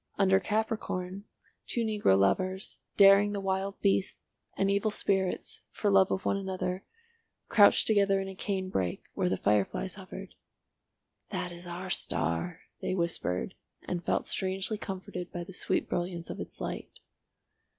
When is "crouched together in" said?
7.49-8.27